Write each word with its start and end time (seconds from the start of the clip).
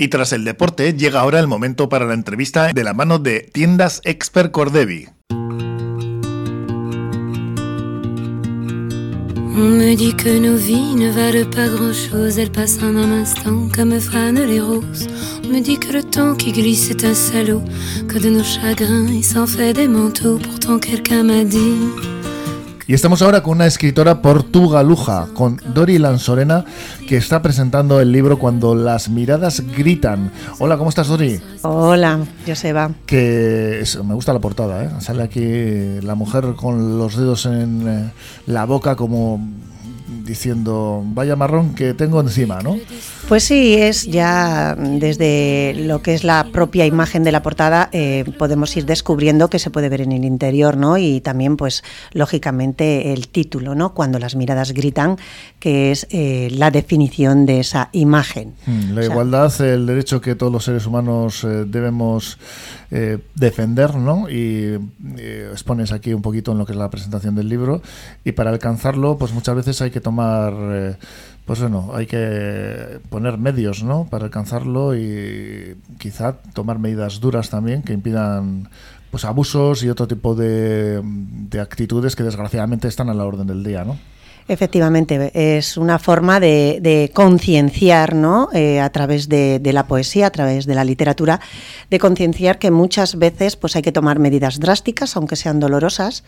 Y 0.00 0.08
tras 0.08 0.32
el 0.32 0.44
deporte, 0.44 0.94
llega 0.94 1.20
ahora 1.20 1.40
el 1.40 1.48
momento 1.48 1.88
para 1.88 2.06
la 2.06 2.14
entrevista 2.14 2.72
de 2.72 2.84
la 2.84 2.94
mano 2.94 3.18
de 3.18 3.40
Tiendas 3.52 4.00
Expert 4.04 4.52
Cordevi. 4.52 5.08
On 9.60 9.76
me 9.76 9.96
dit 9.96 10.14
que 10.14 10.38
nos 10.38 10.56
vies 10.56 10.94
ne 10.94 11.10
valent 11.10 11.50
pas 11.50 11.66
grand-chose, 11.68 12.38
elles 12.38 12.52
passent 12.52 12.80
en 12.80 12.94
un 12.94 13.10
instant 13.10 13.68
comme 13.74 13.98
fanent 13.98 14.46
les 14.46 14.60
roses. 14.60 15.08
On 15.44 15.48
me 15.48 15.60
dit 15.60 15.80
que 15.80 15.92
le 15.92 16.04
temps 16.04 16.36
qui 16.36 16.52
glisse 16.52 16.90
est 16.90 17.04
un 17.04 17.14
salaud, 17.14 17.64
que 18.06 18.20
de 18.20 18.30
nos 18.30 18.44
chagrins 18.44 19.08
il 19.08 19.24
s'en 19.24 19.48
fait 19.48 19.72
des 19.72 19.88
manteaux. 19.88 20.38
Pourtant 20.38 20.78
quelqu'un 20.78 21.24
m'a 21.24 21.42
dit 21.42 21.74
Y 22.88 22.94
estamos 22.94 23.20
ahora 23.20 23.42
con 23.42 23.58
una 23.58 23.66
escritora 23.66 24.22
portugaluja, 24.22 25.28
con 25.34 25.60
Dori 25.74 25.98
Lanzorena, 25.98 26.64
que 27.06 27.18
está 27.18 27.42
presentando 27.42 28.00
el 28.00 28.10
libro 28.12 28.38
Cuando 28.38 28.74
las 28.74 29.10
miradas 29.10 29.60
gritan. 29.76 30.32
Hola, 30.58 30.78
¿cómo 30.78 30.88
estás, 30.88 31.08
Dori? 31.08 31.38
Hola, 31.60 32.20
Joseba. 32.46 32.90
Que 33.04 33.84
me 34.06 34.14
gusta 34.14 34.32
la 34.32 34.38
portada, 34.38 34.84
¿eh? 34.84 34.90
Sale 35.00 35.22
aquí 35.22 36.00
la 36.00 36.14
mujer 36.14 36.54
con 36.56 36.96
los 36.96 37.14
dedos 37.14 37.44
en 37.44 37.86
eh, 37.86 38.10
la 38.46 38.64
boca 38.64 38.96
como 38.96 39.46
diciendo, 40.28 41.02
vaya 41.04 41.34
marrón 41.34 41.74
que 41.74 41.94
tengo 41.94 42.20
encima, 42.20 42.60
¿no? 42.60 42.76
Pues 43.28 43.44
sí, 43.44 43.74
es 43.74 44.04
ya 44.04 44.76
desde 44.76 45.74
lo 45.74 46.02
que 46.02 46.14
es 46.14 46.22
la 46.22 46.46
propia 46.52 46.86
imagen 46.86 47.24
de 47.24 47.32
la 47.32 47.42
portada, 47.42 47.88
eh, 47.92 48.24
podemos 48.38 48.76
ir 48.76 48.84
descubriendo 48.84 49.48
que 49.48 49.58
se 49.58 49.70
puede 49.70 49.88
ver 49.88 50.02
en 50.02 50.12
el 50.12 50.24
interior, 50.24 50.76
¿no? 50.76 50.98
Y 50.98 51.20
también, 51.20 51.56
pues, 51.56 51.82
lógicamente, 52.12 53.12
el 53.12 53.28
título, 53.28 53.74
¿no? 53.74 53.94
Cuando 53.94 54.18
las 54.18 54.36
miradas 54.36 54.72
gritan, 54.72 55.16
que 55.58 55.90
es 55.90 56.06
eh, 56.10 56.48
la 56.52 56.70
definición 56.70 57.46
de 57.46 57.60
esa 57.60 57.88
imagen. 57.92 58.54
Mm, 58.66 58.92
la 58.92 59.04
igualdad, 59.04 59.60
el 59.62 59.86
derecho 59.86 60.20
que 60.20 60.34
todos 60.34 60.52
los 60.52 60.64
seres 60.64 60.86
humanos 60.86 61.42
eh, 61.44 61.64
debemos 61.66 62.38
defender, 62.90 63.94
¿no? 63.96 64.30
Y 64.30 64.78
expones 65.52 65.92
aquí 65.92 66.14
un 66.14 66.22
poquito 66.22 66.52
en 66.52 66.58
lo 66.58 66.64
que 66.66 66.72
es 66.72 66.78
la 66.78 66.90
presentación 66.90 67.34
del 67.34 67.48
libro. 67.48 67.82
Y 68.24 68.32
para 68.32 68.50
alcanzarlo, 68.50 69.18
pues 69.18 69.32
muchas 69.32 69.56
veces 69.56 69.82
hay 69.82 69.90
que 69.90 70.00
tomar 70.00 70.96
pues 71.48 71.60
bueno, 71.60 71.92
hay 71.94 72.04
que 72.04 73.00
poner 73.08 73.38
medios 73.38 73.82
¿no? 73.82 74.06
para 74.10 74.26
alcanzarlo 74.26 74.94
y 74.94 75.78
quizá 75.98 76.34
tomar 76.52 76.78
medidas 76.78 77.20
duras 77.20 77.48
también 77.48 77.82
que 77.82 77.94
impidan 77.94 78.68
pues 79.10 79.24
abusos 79.24 79.82
y 79.82 79.88
otro 79.88 80.06
tipo 80.06 80.34
de, 80.34 81.02
actitudes 81.58 82.16
que 82.16 82.22
desgraciadamente 82.22 82.86
están 82.86 83.08
a 83.08 83.14
la 83.14 83.24
orden 83.24 83.46
del 83.46 83.64
día, 83.64 83.84
¿no? 83.84 83.98
Efectivamente, 84.48 85.30
es 85.34 85.76
una 85.76 85.98
forma 85.98 86.40
de, 86.40 87.10
concienciar, 87.12 88.14
¿no? 88.14 88.48
Eh, 88.54 88.80
a 88.80 88.88
través 88.90 89.28
de, 89.28 89.58
de, 89.58 89.72
la 89.74 89.86
poesía, 89.86 90.28
a 90.28 90.30
través 90.30 90.64
de 90.64 90.74
la 90.74 90.84
literatura, 90.84 91.38
de 91.90 91.98
concienciar 91.98 92.58
que 92.58 92.70
muchas 92.70 93.18
veces 93.18 93.56
pues 93.56 93.76
hay 93.76 93.82
que 93.82 93.92
tomar 93.92 94.18
medidas 94.18 94.58
drásticas, 94.58 95.16
aunque 95.16 95.36
sean 95.36 95.60
dolorosas, 95.60 96.24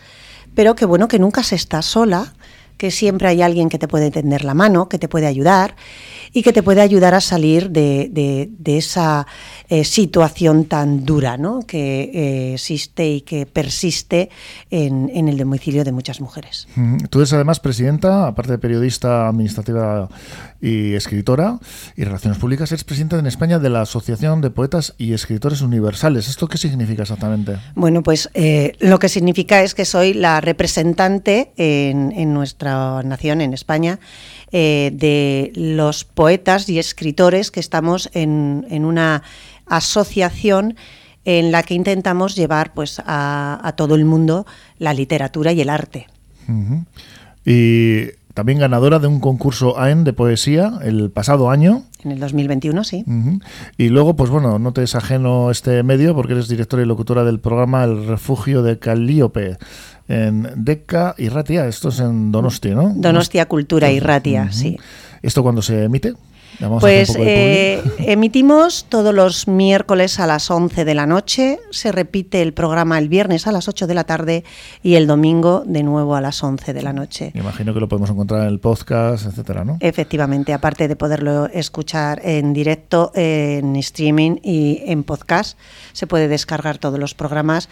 pero 0.53 0.75
que 0.75 0.85
bueno, 0.85 1.07
que 1.07 1.17
nunca 1.17 1.41
se 1.41 1.55
está 1.55 1.81
sola, 1.81 2.33
que 2.81 2.89
siempre 2.89 3.27
hay 3.27 3.43
alguien 3.43 3.69
que 3.69 3.77
te 3.77 3.87
puede 3.87 4.09
tender 4.09 4.43
la 4.43 4.55
mano, 4.55 4.89
que 4.89 4.97
te 4.97 5.07
puede 5.07 5.27
ayudar 5.27 5.75
y 6.33 6.41
que 6.41 6.51
te 6.51 6.63
puede 6.63 6.81
ayudar 6.81 7.13
a 7.13 7.21
salir 7.21 7.69
de, 7.69 8.49
esa 8.65 9.27
eh, 9.69 9.83
situación 9.83 10.65
tan 10.65 11.05
dura 11.05 11.37
¿no? 11.37 11.59
que 11.59 12.09
eh, 12.13 12.53
existe 12.53 13.07
y 13.07 13.21
que 13.21 13.45
persiste 13.45 14.31
en, 14.71 15.27
el 15.27 15.37
domicilio 15.37 15.83
de 15.83 15.91
muchas 15.91 16.21
mujeres. 16.21 16.67
Tú 17.11 17.19
eres 17.19 17.33
además 17.33 17.59
presidenta, 17.59 18.27
aparte 18.27 18.53
de 18.53 18.57
periodista 18.57 19.27
administrativa 19.27 20.09
y 20.59 20.93
escritora 20.93 21.59
y 21.95 22.03
relaciones 22.03 22.39
públicas, 22.39 22.71
eres 22.71 22.83
presidenta 22.83 23.19
en 23.19 23.27
España 23.27 23.59
de 23.59 23.69
la 23.69 23.81
Asociación 23.81 24.41
de 24.41 24.49
Poetas 24.49 24.95
y 24.97 25.13
Escritores 25.13 25.61
Universales. 25.61 26.27
¿Esto 26.29 26.47
qué 26.47 26.57
significa 26.57 27.03
exactamente? 27.03 27.57
Bueno, 27.75 28.01
pues 28.01 28.29
eh, 28.33 28.73
lo 28.79 28.97
que 28.97 29.09
significa 29.09 29.61
es 29.61 29.75
que 29.75 29.85
soy 29.85 30.13
la 30.13 30.41
representante 30.41 31.51
en, 31.57 32.11
en 32.13 32.33
nuestra 32.33 32.70
nación, 33.03 33.41
en 33.41 33.53
España, 33.53 33.99
eh, 34.51 34.91
de 34.93 35.51
los 35.55 36.03
poetas 36.03 36.67
y 36.69 36.79
escritores 36.79 37.51
que 37.51 37.59
estamos 37.59 38.09
en, 38.13 38.65
una 38.85 39.23
asociación 39.65 40.75
en 41.23 41.51
la 41.51 41.63
que 41.63 41.73
intentamos 41.73 42.35
llevar 42.35 42.73
pues, 42.73 43.01
a, 43.05 43.73
todo 43.77 43.95
el 43.95 44.05
mundo 44.05 44.45
la 44.77 44.93
literatura 44.93 45.51
y 45.51 45.61
el 45.61 45.69
arte. 45.69 46.07
Y 47.45 48.07
también 48.33 48.59
ganadora 48.59 48.99
de 48.99 49.07
un 49.07 49.19
concurso 49.19 49.79
AEN 49.79 50.03
de 50.03 50.13
poesía 50.13 50.79
el 50.83 51.11
pasado 51.11 51.49
año. 51.49 51.83
En 52.03 52.11
el 52.11 52.19
2021, 52.19 52.83
sí. 52.83 53.05
Y 53.77 53.89
luego, 53.89 54.15
pues 54.15 54.29
bueno, 54.29 54.57
no 54.57 54.73
te 54.73 54.83
es 54.83 54.95
ajeno 54.95 55.51
este 55.51 55.83
medio 55.83 56.15
porque 56.15 56.33
eres 56.33 56.47
directora 56.47 56.83
y 56.83 56.85
locutora 56.85 57.23
del 57.23 57.39
programa 57.39 57.83
El 57.83 58.07
Refugio 58.07 58.63
de 58.63 58.79
Calíope 58.79 59.57
en 60.07 60.47
Deca 60.55 61.15
y 61.17 61.29
Ratia. 61.29 61.67
Esto 61.67 61.89
es 61.89 61.99
en 61.99 62.31
Donostia, 62.31 62.75
¿no? 62.75 62.93
Donostia 62.95 63.47
Cultura 63.47 63.91
y 63.91 63.99
Ratia, 63.99 64.51
sí. 64.51 64.77
¿Esto 65.21 65.43
cuando 65.43 65.61
se 65.61 65.83
emite? 65.83 66.13
pues 66.79 67.15
eh, 67.17 67.81
emitimos 67.99 68.85
todos 68.87 69.13
los 69.13 69.47
miércoles 69.47 70.19
a 70.19 70.27
las 70.27 70.51
11 70.51 70.85
de 70.85 70.93
la 70.93 71.07
noche, 71.07 71.59
se 71.71 71.91
repite 71.91 72.41
el 72.41 72.53
programa 72.53 72.99
el 72.99 73.09
viernes 73.09 73.47
a 73.47 73.51
las 73.51 73.67
8 73.67 73.87
de 73.87 73.93
la 73.93 74.03
tarde 74.03 74.43
y 74.83 74.95
el 74.95 75.07
domingo 75.07 75.63
de 75.65 75.83
nuevo 75.83 76.15
a 76.15 76.21
las 76.21 76.43
11 76.43 76.73
de 76.73 76.81
la 76.81 76.93
noche. 76.93 77.31
Me 77.33 77.41
imagino 77.41 77.73
que 77.73 77.79
lo 77.79 77.89
podemos 77.89 78.09
encontrar 78.09 78.41
en 78.41 78.47
el 78.47 78.59
podcast, 78.59 79.25
etcétera, 79.25 79.65
¿no? 79.65 79.77
Efectivamente, 79.79 80.53
aparte 80.53 80.87
de 80.87 80.95
poderlo 80.95 81.47
escuchar 81.47 82.21
en 82.23 82.53
directo, 82.53 83.11
en 83.15 83.75
streaming 83.77 84.37
y 84.43 84.83
en 84.85 85.03
podcast, 85.03 85.57
se 85.93 86.05
puede 86.05 86.27
descargar 86.27 86.77
todos 86.77 86.99
los 86.99 87.15
programas 87.15 87.69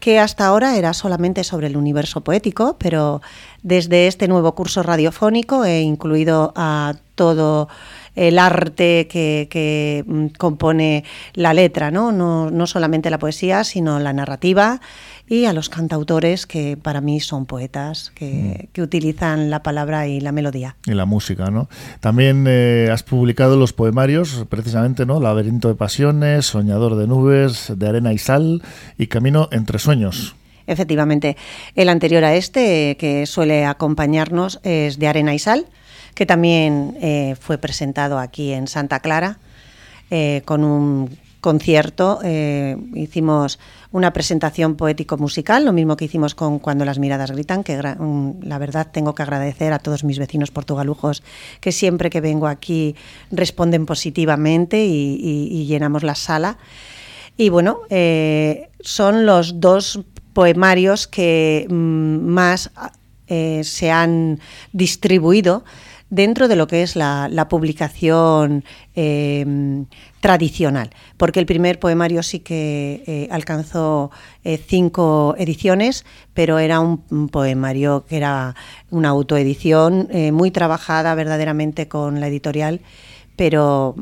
que 0.00 0.18
hasta 0.18 0.46
ahora 0.46 0.76
era 0.76 0.92
solamente 0.92 1.44
sobre 1.44 1.66
el 1.66 1.76
universo 1.76 2.20
poético, 2.20 2.76
pero 2.78 3.22
desde 3.62 4.06
este 4.06 4.28
nuevo 4.28 4.54
curso 4.54 4.82
radiofónico 4.82 5.64
he 5.64 5.80
incluido 5.80 6.52
a 6.56 6.94
todo 7.14 7.68
el 8.14 8.38
arte 8.38 9.08
que, 9.08 10.04
mm, 10.06 10.26
compone 10.38 11.04
la 11.34 11.54
letra, 11.54 11.90
¿no? 11.90 12.12
¿no? 12.12 12.66
solamente 12.66 13.10
la 13.10 13.18
poesía, 13.18 13.64
sino 13.64 13.98
la 13.98 14.12
narrativa 14.12 14.80
y 15.28 15.44
a 15.46 15.52
los 15.52 15.68
cantautores 15.68 16.46
que 16.46 16.76
para 16.76 17.00
mí 17.00 17.20
son 17.20 17.46
poetas, 17.46 18.12
que, 18.14 18.68
mm. 18.76 18.80
utilizan 18.80 19.50
la 19.50 19.62
palabra 19.62 20.06
y 20.06 20.20
la 20.20 20.32
melodía. 20.32 20.76
Y 20.86 20.92
la 20.92 21.04
música, 21.04 21.50
¿no? 21.50 21.68
También 22.00 22.44
eh, 22.48 22.88
has 22.92 23.02
publicado 23.02 23.56
los 23.56 23.72
poemarios, 23.72 24.44
precisamente, 24.48 25.06
¿no? 25.06 25.20
Laberinto 25.20 25.68
de 25.68 25.74
Pasiones, 25.74 26.46
Soñador 26.46 26.96
de 26.96 27.06
Nubes, 27.06 27.72
De 27.76 27.88
Arena 27.88 28.12
y 28.12 28.18
Sal 28.18 28.62
y 28.98 29.08
Camino 29.08 29.48
entre 29.52 29.78
Sueños. 29.78 30.36
Efectivamente. 30.66 31.36
El 31.74 31.88
anterior 31.88 32.24
a 32.24 32.34
este, 32.34 32.96
que 32.98 33.26
suele 33.26 33.64
acompañarnos, 33.64 34.60
es 34.62 34.98
De 34.98 35.08
Arena 35.08 35.34
y 35.34 35.38
Sal 35.38 35.66
que 36.16 36.24
también 36.24 36.96
eh, 37.02 37.36
fue 37.38 37.58
presentado 37.58 38.18
aquí 38.18 38.52
en 38.52 38.66
Santa 38.68 39.00
Clara 39.00 39.38
eh, 40.10 40.40
con 40.46 40.64
un 40.64 41.10
concierto. 41.46 42.18
Eh, 42.24 42.76
hicimos 42.96 43.60
una 43.92 44.12
presentación 44.12 44.74
poético-musical, 44.74 45.64
lo 45.64 45.72
mismo 45.72 45.96
que 45.96 46.06
hicimos 46.06 46.34
con 46.34 46.58
Cuando 46.58 46.84
las 46.84 46.98
miradas 46.98 47.30
gritan, 47.30 47.62
que 47.62 47.76
la 47.76 48.58
verdad 48.58 48.88
tengo 48.90 49.14
que 49.14 49.22
agradecer 49.22 49.72
a 49.72 49.78
todos 49.78 50.02
mis 50.02 50.18
vecinos 50.18 50.50
portugalujos 50.50 51.22
que 51.60 51.70
siempre 51.70 52.10
que 52.10 52.20
vengo 52.20 52.48
aquí 52.48 52.96
responden 53.30 53.86
positivamente 53.86 54.84
y, 54.86 55.66
llenamos 55.68 56.02
la 56.02 56.16
sala. 56.16 56.58
Y 57.36 57.48
bueno, 57.50 57.82
son 58.80 59.24
los 59.24 59.60
dos 59.60 60.00
poemarios 60.32 61.06
que 61.06 61.68
mm, 61.70 62.26
más 62.26 62.72
se 63.28 63.90
han 63.92 64.40
distribuido 64.72 65.62
dentro 66.10 66.48
de 66.48 66.56
lo 66.56 66.66
que 66.66 66.82
es 66.82 66.96
la, 66.96 67.46
publicación 67.48 68.64
em, 68.94 69.86
tradicional, 70.20 70.90
porque 71.16 71.40
el 71.40 71.46
primer 71.46 71.78
poemario 71.78 72.22
sí 72.22 72.40
que 72.40 73.02
eh, 73.06 73.28
alcanzó 73.30 74.10
eh, 74.44 74.58
cinco 74.58 75.34
ediciones, 75.38 76.04
pero 76.34 76.58
era 76.58 76.80
un, 76.80 77.28
poemario 77.28 78.04
que 78.08 78.16
era 78.16 78.54
una 78.90 79.10
autoedición 79.10 80.08
eh, 80.10 80.32
muy 80.32 80.50
trabajada 80.50 81.14
verdaderamente 81.14 81.88
con 81.88 82.20
la 82.20 82.28
editorial, 82.28 82.80
pero 83.36 83.94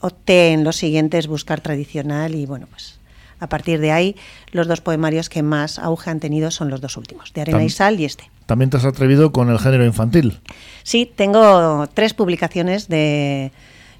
opté 0.00 0.52
en 0.52 0.64
los 0.64 0.76
siguientes 0.76 1.26
buscar 1.26 1.60
tradicional 1.60 2.34
y 2.34 2.46
bueno, 2.46 2.66
pues 2.70 2.98
a 3.40 3.48
partir 3.48 3.80
de 3.80 3.92
ahí, 3.92 4.16
los 4.52 4.66
dos 4.66 4.80
poemarios 4.80 5.28
que 5.28 5.42
más 5.42 5.78
auge 5.78 6.10
han 6.10 6.20
tenido 6.20 6.50
son 6.50 6.70
los 6.70 6.80
dos 6.80 6.96
últimos, 6.96 7.32
de 7.32 7.42
Arena 7.42 7.64
y 7.64 7.70
Sal 7.70 8.00
y 8.00 8.04
este. 8.04 8.30
¿También 8.46 8.70
te 8.70 8.78
has 8.78 8.84
atrevido 8.84 9.30
con 9.30 9.50
el 9.50 9.58
género 9.58 9.84
infantil? 9.84 10.40
Sí, 10.82 11.10
tengo 11.14 11.86
tres 11.92 12.14
publicaciones 12.14 12.88
de, 12.88 13.52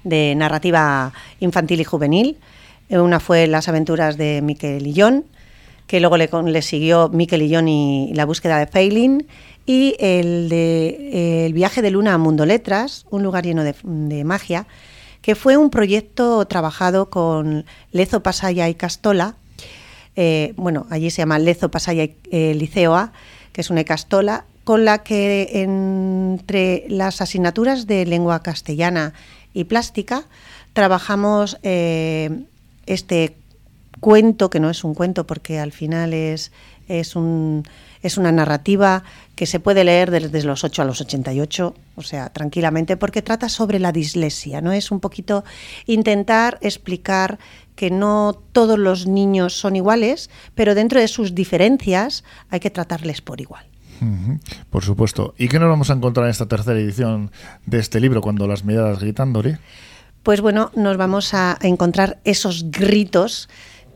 narrativa 0.03 1.13
infantil 1.39 1.81
y 1.81 1.83
juvenil. 1.83 2.37
Una 2.89 3.19
fue 3.19 3.47
Las 3.47 3.69
aventuras 3.69 4.17
de 4.17 4.41
Miquel 4.41 4.87
y 4.87 4.99
John, 4.99 5.25
que 5.85 5.99
luego 5.99 6.17
le, 6.17 6.61
siguió 6.61 7.09
Miquel 7.09 7.43
y 7.43 7.53
John 7.53 7.67
y 7.67 8.11
La 8.15 8.25
búsqueda 8.25 8.57
de 8.57 8.67
Failing, 8.67 9.27
y 9.65 9.95
el 9.99 10.49
de 10.49 11.45
El 11.45 11.53
viaje 11.53 11.83
de 11.83 11.91
Luna 11.91 12.15
a 12.15 12.17
Mundo 12.17 12.45
Letras, 12.47 13.05
un 13.11 13.21
lugar 13.21 13.45
lleno 13.45 13.63
de, 13.63 13.75
de 13.83 14.23
magia, 14.23 14.65
que 15.21 15.35
fue 15.35 15.57
un 15.57 15.69
proyecto 15.69 16.45
trabajado 16.45 17.09
con 17.09 17.65
Lezo 17.91 18.21
Pasaya 18.23 18.69
y 18.69 18.75
Castola. 18.75 19.35
Eh, 20.15 20.53
bueno, 20.57 20.87
allí 20.89 21.09
se 21.11 21.21
llama 21.21 21.39
Lezo 21.39 21.69
Pasaya 21.69 22.03
y 22.03 22.15
eh, 22.31 22.53
Liceoa, 22.55 23.11
que 23.53 23.61
es 23.61 23.69
una 23.69 23.83
castola, 23.83 24.45
con 24.63 24.85
la 24.85 25.03
que 25.03 25.63
entre 25.63 26.85
las 26.89 27.21
asignaturas 27.21 27.87
de 27.87 28.05
lengua 28.05 28.43
castellana 28.43 29.13
y 29.53 29.63
plástica 29.63 30.25
trabajamos 30.73 31.57
eh, 31.63 32.43
este 32.85 33.35
cuento, 33.99 34.49
que 34.49 34.59
no 34.59 34.69
es 34.69 34.83
un 34.83 34.93
cuento 34.93 35.25
porque 35.25 35.59
al 35.59 35.71
final 35.71 36.13
es, 36.13 36.51
es, 36.87 37.15
un, 37.15 37.63
es 38.01 38.17
una 38.17 38.31
narrativa 38.31 39.03
que 39.35 39.45
se 39.45 39.59
puede 39.59 39.83
leer 39.83 40.11
desde 40.11 40.43
los 40.43 40.63
8 40.63 40.81
a 40.81 40.85
los 40.85 41.01
88, 41.01 41.75
o 41.95 42.01
sea, 42.01 42.29
tranquilamente, 42.29 42.97
porque 42.97 43.21
trata 43.21 43.49
sobre 43.49 43.79
la 43.79 43.91
dislexia, 43.91 44.61
¿no? 44.61 44.71
Es 44.71 44.91
un 44.91 44.99
poquito 44.99 45.43
intentar 45.85 46.57
explicar 46.61 47.39
que 47.75 47.91
no 47.91 48.41
todos 48.51 48.77
los 48.77 49.07
niños 49.07 49.53
son 49.53 49.77
iguales, 49.77 50.29
pero 50.55 50.75
dentro 50.75 50.99
de 50.99 51.07
sus 51.07 51.33
diferencias 51.33 52.25
hay 52.49 52.59
que 52.59 52.69
tratarles 52.69 53.21
por 53.21 53.39
igual. 53.39 53.65
Por 54.69 54.83
supuesto. 54.83 55.33
¿Y 55.37 55.47
qué 55.47 55.59
nos 55.59 55.69
vamos 55.69 55.89
a 55.89 55.93
encontrar 55.93 56.25
en 56.25 56.31
esta 56.31 56.47
tercera 56.47 56.79
edición 56.79 57.31
de 57.65 57.79
este 57.79 57.99
libro, 57.99 58.21
Cuando 58.21 58.47
las 58.47 58.63
miradas 58.63 58.99
gritan, 58.99 59.33
Dori? 59.33 59.57
Pues 60.23 60.41
bueno, 60.41 60.71
nos 60.75 60.97
vamos 60.97 61.33
a 61.33 61.57
encontrar 61.61 62.19
esos 62.23 62.71
gritos 62.71 63.49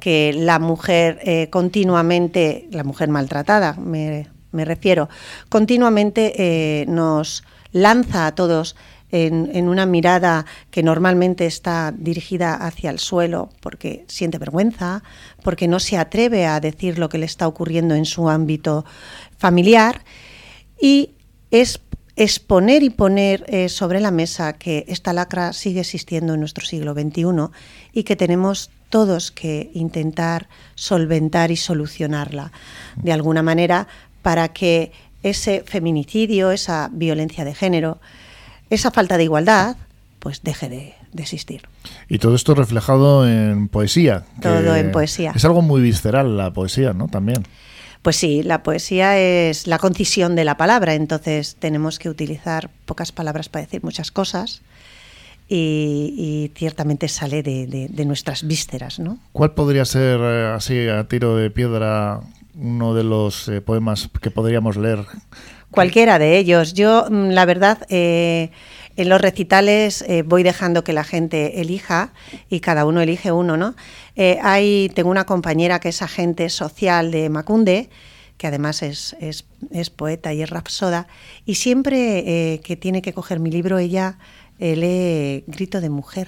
que 0.03 0.33
la 0.33 0.59
mujer 0.59 1.19
eh, 1.23 1.47
continuamente, 1.49 2.67
la 2.71 2.83
mujer 2.83 3.07
maltratada, 3.07 3.75
me, 3.75 4.27
refiero, 4.51 5.07
continuamente 5.47 6.33
eh, 6.35 6.85
nos 6.89 7.45
lanza 7.71 8.27
a 8.27 8.35
todos 8.35 8.75
en, 9.11 9.69
una 9.69 9.85
mirada 9.85 10.45
que 10.71 10.83
normalmente 10.83 11.45
está 11.45 11.93
dirigida 11.97 12.53
hacia 12.53 12.89
el 12.89 12.99
suelo 12.99 13.47
porque 13.61 14.03
siente 14.09 14.39
vergüenza, 14.39 15.03
porque 15.41 15.69
no 15.69 15.79
se 15.79 15.97
atreve 15.97 16.47
a 16.47 16.59
decir 16.59 16.99
lo 16.99 17.07
que 17.07 17.17
le 17.17 17.25
está 17.25 17.47
ocurriendo 17.47 17.95
en 17.95 18.03
su 18.03 18.27
ámbito 18.27 18.83
familiar 19.37 20.03
y 20.81 21.11
es 21.49 21.79
exponer 22.17 22.83
y 22.83 22.89
poner 22.89 23.45
eh, 23.47 23.69
sobre 23.69 24.01
la 24.01 24.11
mesa 24.11 24.51
que 24.51 24.83
esta 24.89 25.13
lacra 25.13 25.53
sigue 25.53 25.79
existiendo 25.79 26.33
en 26.33 26.41
nuestro 26.41 26.65
siglo 26.65 26.93
XXI 26.93 27.23
y 27.93 28.03
que 28.03 28.17
tenemos 28.17 28.69
todos 28.93 29.31
que 29.31 29.71
intentar 29.73 30.47
solventar 30.75 31.49
y 31.49 31.55
solucionarla 31.55 32.51
de 32.95 33.11
alguna 33.11 33.41
manera 33.41 33.87
para 34.21 34.49
que 34.49 34.91
ese 35.23 35.63
feminicidio, 35.65 36.51
esa 36.51 36.91
violencia 36.93 37.43
de 37.43 37.55
género, 37.55 37.97
esa 38.69 38.91
falta 38.91 39.17
de 39.17 39.23
igualdad, 39.23 39.77
pues 40.19 40.43
deje 40.43 40.69
de, 40.69 40.93
existir. 41.17 41.63
Y 42.07 42.19
todo 42.19 42.35
esto 42.35 42.53
reflejado 42.53 43.27
en 43.27 43.67
poesía. 43.67 44.25
Todo 44.39 44.75
en 44.75 44.91
poesía. 44.91 45.31
Es 45.35 45.43
algo 45.43 45.63
muy 45.63 45.81
visceral 45.81 46.37
la 46.37 46.53
poesía, 46.53 46.93
¿no? 46.93 47.07
También. 47.07 47.47
Pues 48.03 48.15
sí, 48.15 48.43
la 48.43 48.61
poesía 48.61 49.17
es 49.17 49.65
la 49.65 49.79
concisión 49.79 50.35
de 50.35 50.45
la 50.45 50.55
palabra, 50.55 50.93
entonces 50.93 51.55
tenemos 51.57 51.97
que 51.97 52.09
utilizar 52.09 52.69
pocas 52.85 53.11
palabras 53.11 53.49
para 53.49 53.65
decir 53.65 53.83
muchas 53.83 54.11
cosas 54.11 54.61
y, 55.55 56.51
ciertamente 56.55 57.07
sale 57.07 57.43
de, 57.43 58.05
nuestras 58.05 58.45
vísceras. 58.45 58.99
¿no? 58.99 59.19
¿Cuál 59.31 59.53
podría 59.53 59.85
ser, 59.85 60.19
eh, 60.21 60.53
así 60.55 60.87
a 60.87 61.07
tiro 61.07 61.35
de 61.35 61.49
piedra, 61.51 62.21
uno 62.55 62.93
de 62.93 63.03
los 63.03 63.47
eh, 63.47 63.61
poemas 63.61 64.09
que 64.21 64.31
podríamos 64.31 64.77
leer? 64.77 65.05
Cualquiera 65.71 66.19
de 66.19 66.37
ellos. 66.37 66.73
Yo, 66.73 67.05
mm, 67.09 67.29
la 67.29 67.45
verdad, 67.45 67.85
eh, 67.89 68.51
en 68.95 69.09
los 69.09 69.21
recitales 69.21 70.05
voy 70.25 70.43
dejando 70.43 70.83
que 70.83 70.93
la 70.93 71.03
gente 71.03 71.61
elija 71.61 72.13
y 72.47 72.59
cada 72.59 72.85
uno 72.85 73.01
elige 73.01 73.31
uno, 73.31 73.57
¿no? 73.57 73.73
hay, 74.15 74.91
tengo 74.93 75.09
una 75.09 75.25
compañera 75.25 75.79
que 75.79 75.89
es 75.89 76.03
agente 76.03 76.47
social 76.49 77.09
de 77.09 77.27
Macunde, 77.29 77.89
que 78.37 78.45
además 78.45 78.83
es, 78.83 79.15
es, 79.19 79.89
poeta 79.89 80.31
y 80.31 80.43
es 80.43 80.49
rapsoda, 80.51 81.07
y 81.43 81.55
siempre 81.55 82.61
que 82.63 82.77
tiene 82.79 83.01
que 83.01 83.13
coger 83.13 83.39
mi 83.39 83.49
libro, 83.49 83.79
ella 83.79 84.19
lee 84.59 85.43
Grito 85.47 85.81
de 85.81 85.89
Mujer. 85.89 86.27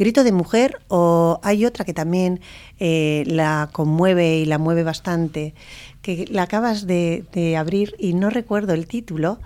Grito 0.00 0.24
de 0.24 0.32
Mujer 0.32 0.80
o 0.88 1.40
hay 1.42 1.66
otra 1.66 1.84
que 1.84 1.92
también 1.92 2.40
eh, 2.78 3.22
la 3.26 3.68
conmueve 3.70 4.38
y 4.38 4.46
la 4.46 4.56
mueve 4.56 4.82
bastante, 4.82 5.54
que 6.00 6.24
la 6.30 6.44
acabas 6.44 6.86
de, 6.86 7.54
abrir 7.58 7.94
y 7.98 8.14
no 8.14 8.30
recuerdo 8.30 8.72
el 8.72 8.86
título, 8.86 9.40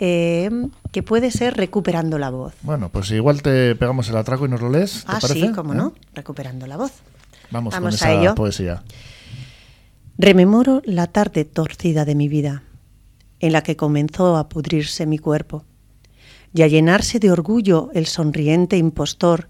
eh, 0.00 0.50
que 0.90 1.04
puede 1.04 1.30
ser 1.30 1.56
Recuperando 1.56 2.18
la 2.18 2.30
Voz. 2.30 2.54
Bueno, 2.62 2.88
pues 2.88 3.12
igual 3.12 3.40
te 3.40 3.76
pegamos 3.76 4.08
el 4.08 4.16
atraco 4.16 4.46
y 4.46 4.48
nos 4.48 4.60
lo 4.60 4.68
lees. 4.68 5.04
ah, 5.06 5.20
sí, 5.20 5.52
cómo 5.54 5.74
no, 5.74 5.94
¿Eh? 5.96 6.00
Recuperando 6.12 6.66
la 6.66 6.76
Voz. 6.76 6.90
Vamos, 7.52 7.72
con 7.72 7.88
esa 7.88 8.12
ello. 8.12 8.34
poesía. 8.34 8.82
Rememoro 10.18 10.82
la 10.86 11.06
tarde 11.06 11.44
torcida 11.44 12.04
de 12.04 12.16
mi 12.16 12.26
vida, 12.26 12.64
en 13.38 13.52
la 13.52 13.62
que 13.62 13.76
comenzó 13.76 14.36
a 14.36 14.48
pudrirse 14.48 15.06
mi 15.06 15.18
cuerpo 15.18 15.64
y 16.54 16.62
a 16.62 16.66
llenarse 16.66 17.18
de 17.18 17.30
orgullo 17.30 17.90
el 17.94 18.06
sonriente 18.06 18.76
impostor 18.76 19.48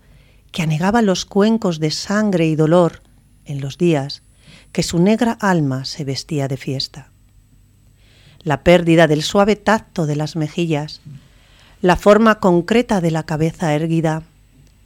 que 0.52 0.62
anegaba 0.62 1.02
los 1.02 1.24
cuencos 1.24 1.78
de 1.78 1.90
sangre 1.90 2.46
y 2.46 2.56
dolor 2.56 3.02
en 3.44 3.60
los 3.60 3.78
días 3.78 4.22
que 4.72 4.82
su 4.82 4.98
negra 4.98 5.32
alma 5.32 5.84
se 5.84 6.04
vestía 6.04 6.48
de 6.48 6.56
fiesta. 6.56 7.10
La 8.42 8.62
pérdida 8.62 9.06
del 9.06 9.22
suave 9.22 9.56
tacto 9.56 10.06
de 10.06 10.16
las 10.16 10.36
mejillas, 10.36 11.00
la 11.80 11.96
forma 11.96 12.40
concreta 12.40 13.00
de 13.00 13.10
la 13.10 13.24
cabeza 13.24 13.74
erguida, 13.74 14.22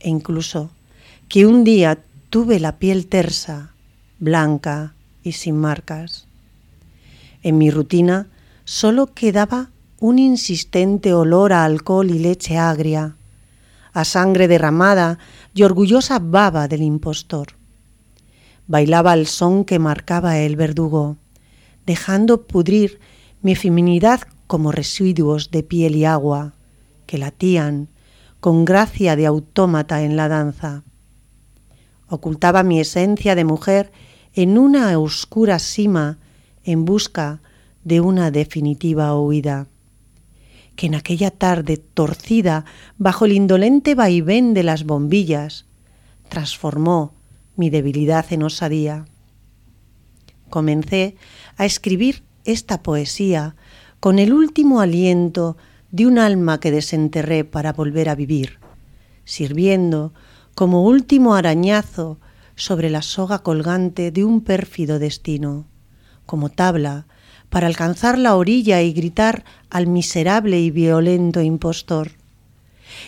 e 0.00 0.08
incluso 0.08 0.70
que 1.28 1.46
un 1.46 1.64
día 1.64 1.98
tuve 2.30 2.60
la 2.60 2.78
piel 2.78 3.06
tersa, 3.06 3.72
blanca 4.18 4.94
y 5.22 5.32
sin 5.32 5.56
marcas. 5.56 6.26
En 7.42 7.58
mi 7.58 7.70
rutina 7.70 8.28
solo 8.64 9.12
quedaba 9.14 9.70
un 10.02 10.18
insistente 10.18 11.14
olor 11.14 11.52
a 11.52 11.64
alcohol 11.64 12.10
y 12.10 12.18
leche 12.18 12.58
agria, 12.58 13.14
a 13.92 14.04
sangre 14.04 14.48
derramada 14.48 15.20
y 15.54 15.62
orgullosa 15.62 16.18
baba 16.18 16.66
del 16.66 16.82
impostor. 16.82 17.54
Bailaba 18.66 19.12
al 19.12 19.28
son 19.28 19.64
que 19.64 19.78
marcaba 19.78 20.38
el 20.38 20.56
verdugo, 20.56 21.18
dejando 21.86 22.48
pudrir 22.48 22.98
mi 23.42 23.54
feminidad 23.54 24.22
como 24.48 24.72
residuos 24.72 25.52
de 25.52 25.62
piel 25.62 25.94
y 25.94 26.04
agua 26.04 26.54
que 27.06 27.16
latían 27.16 27.86
con 28.40 28.64
gracia 28.64 29.14
de 29.14 29.26
autómata 29.26 30.02
en 30.02 30.16
la 30.16 30.26
danza. 30.26 30.82
Ocultaba 32.08 32.64
mi 32.64 32.80
esencia 32.80 33.36
de 33.36 33.44
mujer 33.44 33.92
en 34.34 34.58
una 34.58 34.98
oscura 34.98 35.60
sima 35.60 36.18
en 36.64 36.84
busca 36.84 37.40
de 37.84 38.00
una 38.00 38.32
definitiva 38.32 39.16
huida 39.16 39.68
en 40.86 40.94
aquella 40.94 41.30
tarde 41.30 41.76
torcida 41.76 42.64
bajo 42.98 43.24
el 43.24 43.32
indolente 43.32 43.94
vaivén 43.94 44.54
de 44.54 44.62
las 44.62 44.84
bombillas 44.84 45.66
transformó 46.28 47.14
mi 47.56 47.68
debilidad 47.68 48.24
en 48.32 48.42
osadía. 48.42 49.04
Comencé 50.48 51.16
a 51.56 51.66
escribir 51.66 52.22
esta 52.44 52.82
poesía 52.82 53.54
con 54.00 54.18
el 54.18 54.32
último 54.32 54.80
aliento 54.80 55.56
de 55.90 56.06
un 56.06 56.18
alma 56.18 56.58
que 56.58 56.70
desenterré 56.70 57.44
para 57.44 57.72
volver 57.72 58.08
a 58.08 58.14
vivir, 58.14 58.58
sirviendo 59.24 60.14
como 60.54 60.84
último 60.84 61.34
arañazo 61.34 62.18
sobre 62.56 62.90
la 62.90 63.02
soga 63.02 63.40
colgante 63.40 64.10
de 64.10 64.24
un 64.24 64.40
pérfido 64.40 64.98
destino, 64.98 65.66
como 66.26 66.48
tabla 66.48 67.06
para 67.50 67.66
alcanzar 67.66 68.18
la 68.18 68.34
orilla 68.34 68.80
y 68.80 68.92
gritar 68.92 69.44
al 69.68 69.86
miserable 69.86 70.58
y 70.60 70.70
violento 70.70 71.42
impostor. 71.42 72.12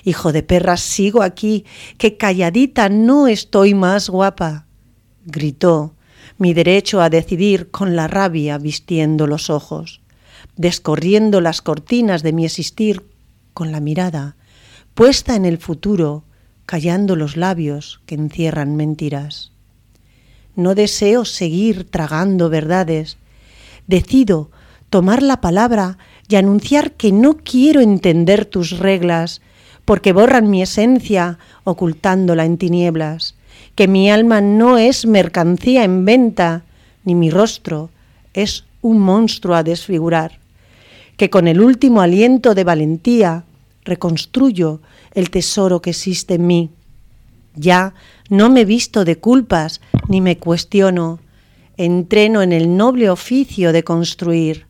Hijo 0.04 0.32
de 0.32 0.42
perra, 0.42 0.76
sigo 0.76 1.22
aquí, 1.22 1.64
que 1.96 2.16
calladita 2.16 2.88
no 2.88 3.26
estoy 3.26 3.74
más 3.74 4.10
guapa. 4.10 4.66
Gritó, 5.24 5.94
mi 6.36 6.52
derecho 6.52 7.00
a 7.00 7.08
decidir 7.08 7.70
con 7.70 7.96
la 7.96 8.06
rabia 8.06 8.58
vistiendo 8.58 9.26
los 9.26 9.48
ojos, 9.48 10.02
descorriendo 10.56 11.40
las 11.40 11.62
cortinas 11.62 12.22
de 12.22 12.32
mi 12.32 12.44
existir 12.44 13.06
con 13.54 13.72
la 13.72 13.80
mirada, 13.80 14.36
puesta 14.94 15.36
en 15.36 15.46
el 15.46 15.56
futuro, 15.58 16.24
callando 16.66 17.16
los 17.16 17.36
labios 17.38 18.02
que 18.04 18.14
encierran 18.14 18.76
mentiras. 18.76 19.53
No 20.56 20.74
deseo 20.74 21.24
seguir 21.24 21.90
tragando 21.90 22.48
verdades, 22.48 23.16
decido 23.86 24.50
tomar 24.90 25.22
la 25.22 25.40
palabra 25.40 25.98
y 26.28 26.36
anunciar 26.36 26.92
que 26.92 27.12
no 27.12 27.38
quiero 27.38 27.80
entender 27.80 28.44
tus 28.44 28.78
reglas, 28.78 29.42
porque 29.84 30.12
borran 30.12 30.48
mi 30.48 30.62
esencia 30.62 31.38
ocultándola 31.64 32.44
en 32.44 32.56
tinieblas, 32.56 33.34
que 33.74 33.88
mi 33.88 34.10
alma 34.10 34.40
no 34.40 34.78
es 34.78 35.06
mercancía 35.06 35.84
en 35.84 36.04
venta, 36.04 36.62
ni 37.04 37.14
mi 37.14 37.30
rostro 37.30 37.90
es 38.32 38.64
un 38.80 39.00
monstruo 39.00 39.54
a 39.54 39.62
desfigurar, 39.62 40.38
que 41.16 41.30
con 41.30 41.48
el 41.48 41.60
último 41.60 42.00
aliento 42.00 42.54
de 42.54 42.64
valentía 42.64 43.44
reconstruyo 43.84 44.80
el 45.12 45.30
tesoro 45.30 45.82
que 45.82 45.90
existe 45.90 46.34
en 46.34 46.46
mí. 46.46 46.70
Ya 47.54 47.94
no 48.30 48.50
me 48.50 48.64
visto 48.64 49.04
de 49.04 49.16
culpas 49.16 49.80
ni 50.08 50.20
me 50.20 50.38
cuestiono. 50.38 51.20
Entreno 51.76 52.42
en 52.42 52.52
el 52.52 52.76
noble 52.76 53.10
oficio 53.10 53.72
de 53.72 53.82
construir. 53.82 54.66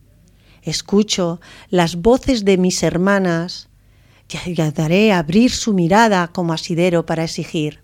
Escucho 0.63 1.41
las 1.69 1.97
voces 1.97 2.45
de 2.45 2.57
mis 2.57 2.83
hermanas 2.83 3.69
y 4.29 4.37
ayudaré 4.51 5.13
a 5.13 5.19
abrir 5.19 5.51
su 5.51 5.75
mirada 5.75 6.29
como 6.29 6.53
asidero 6.53 7.05
para 7.05 7.25
exigir. 7.25 7.83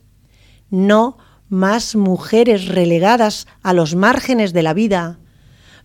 No 0.71 1.19
más 1.49 1.97
mujeres 1.97 2.69
relegadas 2.69 3.47
a 3.63 3.73
los 3.73 3.95
márgenes 3.95 4.53
de 4.53 4.63
la 4.63 4.73
vida, 4.73 5.19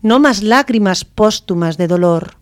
no 0.02 0.20
más 0.20 0.44
lágrimas 0.44 1.04
póstumas 1.04 1.78
de 1.78 1.88
dolor. 1.88 2.38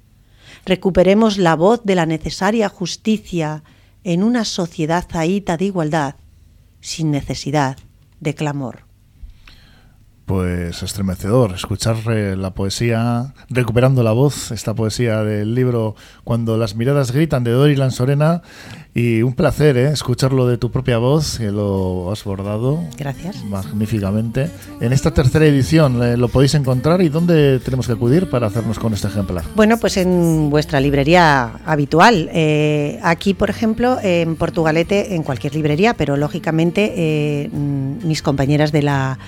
Recuperemos 0.66 1.38
la 1.38 1.56
voz 1.56 1.82
de 1.84 1.96
la 1.96 2.06
necesaria 2.06 2.70
justicia 2.70 3.64
en 4.04 4.24
una 4.24 4.46
sociedad 4.46 5.06
zaíta 5.10 5.58
de 5.58 5.66
igualdad, 5.66 6.16
sin 6.82 7.12
necesidad 7.12 7.78
de 8.20 8.36
clamor. 8.36 8.93
Pues 10.26 10.82
estremecedor 10.84 11.52
escuchar 11.54 11.98
eh, 12.10 12.38
la 12.38 12.52
poesía, 12.54 13.34
recuperando 13.50 14.04
la 14.04 14.14
voz, 14.14 14.52
esta 14.52 14.74
poesía 14.74 15.22
del 15.22 15.54
libro 15.54 15.96
Cuando 16.24 16.58
las 16.58 16.76
miradas 16.76 17.12
gritan 17.12 17.44
de 17.44 17.52
Dori 17.52 17.76
Lanzorena 17.76 18.42
y 18.96 19.22
un 19.22 19.34
placer 19.34 19.76
¿eh? 19.76 19.90
escucharlo 19.90 20.48
de 20.48 20.58
tu 20.58 20.72
propia 20.72 20.98
voz, 20.98 21.40
que 21.40 21.52
lo 21.52 22.10
has 22.10 22.24
bordado. 22.24 22.80
Gracias. 22.98 23.44
Magníficamente. 23.44 24.50
En 24.80 24.94
esta 24.94 25.12
tercera 25.12 25.46
edición 25.46 26.02
eh, 26.02 26.16
lo 26.16 26.30
podéis 26.30 26.54
encontrar 26.56 27.02
y 27.02 27.10
dónde 27.10 27.60
tenemos 27.60 27.88
que 27.88 27.94
acudir 27.94 28.30
para 28.30 28.48
hacernos 28.48 28.80
con 28.80 28.94
este 28.94 29.10
ejemplar. 29.10 29.44
Bueno, 29.56 29.78
pues 29.78 29.98
en 29.98 30.50
vuestra 30.50 30.80
librería 30.80 31.60
habitual. 31.66 32.30
aquí, 33.04 33.34
por 33.34 33.50
ejemplo, 33.50 33.98
en 34.02 34.38
Portugalete, 34.38 35.16
en 35.16 35.24
cualquier 35.24 35.54
librería, 35.54 35.96
pero 35.96 36.16
lógicamente 36.16 37.50
mm, 37.52 38.08
mis 38.08 38.22
compañeras 38.22 38.72
de 38.72 38.84
la 38.84 39.20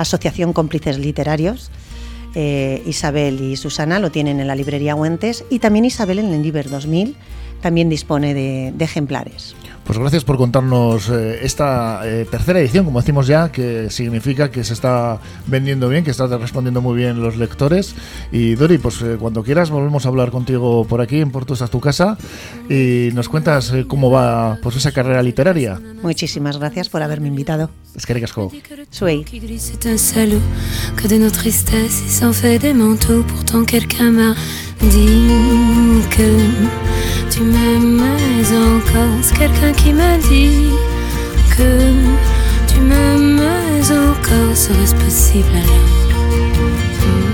Asociación 0.00 0.52
Cómplices 0.52 0.98
Literarios. 0.98 1.70
Eh, 2.34 2.82
Isabel 2.86 3.40
y 3.40 3.56
Susana 3.56 3.98
lo 3.98 4.10
tienen 4.10 4.38
en 4.40 4.46
la 4.46 4.54
librería 4.54 4.94
Huentes 4.94 5.44
y 5.50 5.58
también 5.58 5.84
Isabel 5.84 6.20
en 6.20 6.32
el 6.32 6.42
Liber 6.42 6.70
2000 6.70 7.16
también 7.60 7.88
dispone 7.88 8.32
de 8.32 8.84
ejemplares. 8.84 9.54
Pues 9.90 9.98
gracias 9.98 10.22
por 10.22 10.36
contarnos 10.36 11.08
eh, 11.08 11.40
esta 11.42 12.02
eh, 12.04 12.24
tercera 12.24 12.60
edición, 12.60 12.84
como 12.84 13.00
decimos 13.00 13.26
ya, 13.26 13.50
que 13.50 13.90
significa 13.90 14.48
que 14.48 14.62
se 14.62 14.72
está 14.72 15.18
vendiendo 15.48 15.88
bien, 15.88 16.04
que 16.04 16.12
está 16.12 16.28
respondiendo 16.38 16.80
muy 16.80 16.96
bien 16.96 17.20
los 17.20 17.36
lectores. 17.36 17.96
Y 18.30 18.54
Dori, 18.54 18.78
pues 18.78 19.02
eh, 19.02 19.16
cuando 19.18 19.42
quieras 19.42 19.68
volvemos 19.70 20.06
a 20.06 20.10
hablar 20.10 20.30
contigo 20.30 20.84
por 20.84 21.00
aquí, 21.00 21.20
en 21.20 21.32
Porto, 21.32 21.54
a 21.60 21.66
tu 21.66 21.80
casa, 21.80 22.16
y 22.68 23.08
nos 23.14 23.28
cuentas 23.28 23.72
cómo 23.88 24.12
va 24.12 24.60
pues, 24.62 24.76
esa 24.76 24.92
carrera 24.92 25.24
literaria. 25.24 25.80
Muchísimas 26.04 26.58
gracias 26.58 26.88
por 26.88 27.02
haberme 27.02 27.26
invitado. 27.26 27.68
Es 27.96 28.06
que 28.06 28.14
ricasco. 28.14 28.52
Soy. 28.90 29.24
tu 37.30 37.44
m'aimes 37.44 38.52
encore. 38.52 39.22
C'est 39.22 39.38
quelqu'un 39.38 39.72
qui 39.82 39.92
m'a 39.92 40.16
dit 40.18 40.70
que 41.56 41.92
tu 42.66 42.80
m'aimes 42.80 43.40
encore. 43.90 44.56
Serait-ce 44.56 44.94
possible 44.96 45.48
alors 45.54 47.29